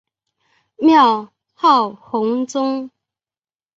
[0.77, 2.89] 庙号弘宗。